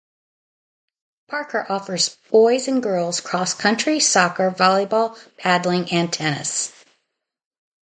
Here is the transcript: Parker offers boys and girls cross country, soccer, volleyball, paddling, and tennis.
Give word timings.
Parker 1.27 1.63
offers 1.69 2.17
boys 2.31 2.67
and 2.67 2.81
girls 2.81 3.21
cross 3.21 3.53
country, 3.53 3.99
soccer, 3.99 4.49
volleyball, 4.49 5.15
paddling, 5.37 5.91
and 5.91 6.11
tennis. 6.11 6.73